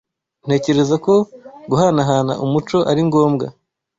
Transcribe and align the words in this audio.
Ntekereza 0.45 0.95
ko 1.05 1.13
guhanahana 1.69 2.33
umuco 2.45 2.77
ari 2.91 3.01
ngombwa. 3.07 3.47